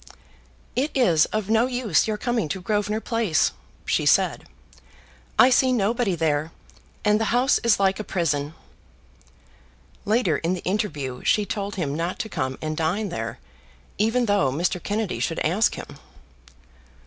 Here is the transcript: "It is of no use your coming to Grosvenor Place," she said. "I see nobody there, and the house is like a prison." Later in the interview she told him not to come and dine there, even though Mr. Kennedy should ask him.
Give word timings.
"It 0.75 0.89
is 0.95 1.25
of 1.25 1.47
no 1.47 1.67
use 1.67 2.07
your 2.07 2.17
coming 2.17 2.49
to 2.49 2.59
Grosvenor 2.59 3.01
Place," 3.01 3.51
she 3.85 4.07
said. 4.07 4.45
"I 5.37 5.51
see 5.51 5.71
nobody 5.71 6.15
there, 6.15 6.51
and 7.05 7.19
the 7.19 7.25
house 7.25 7.59
is 7.59 7.79
like 7.79 7.99
a 7.99 8.03
prison." 8.03 8.55
Later 10.03 10.37
in 10.39 10.55
the 10.55 10.63
interview 10.63 11.23
she 11.23 11.45
told 11.45 11.75
him 11.75 11.93
not 11.93 12.17
to 12.17 12.29
come 12.29 12.57
and 12.63 12.75
dine 12.75 13.09
there, 13.09 13.37
even 13.99 14.25
though 14.25 14.51
Mr. 14.51 14.81
Kennedy 14.81 15.19
should 15.19 15.37
ask 15.41 15.75
him. 15.75 15.99